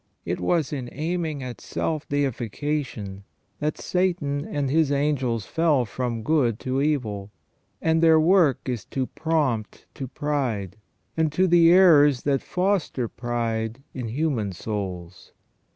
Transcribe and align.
It 0.25 0.39
was 0.39 0.73
in 0.73 0.89
aiming 0.91 1.43
at 1.43 1.61
self 1.61 2.09
deification 2.09 3.23
that 3.59 3.77
Satan 3.77 4.43
and 4.47 4.67
his 4.67 4.91
angels 4.91 5.45
fell 5.45 5.85
from 5.85 6.23
good 6.23 6.59
to 6.61 6.81
evil, 6.81 7.29
and 7.83 8.01
their 8.01 8.19
work 8.19 8.67
is 8.67 8.83
to 8.85 9.05
prompt 9.05 9.85
to 9.93 10.07
pride, 10.07 10.77
and 11.15 11.31
to 11.33 11.45
the 11.45 11.71
errors 11.71 12.23
that 12.23 12.41
foster 12.41 13.07
pride 13.07 13.83
in 13.93 14.07
human 14.07 14.53
souls. 14.53 15.33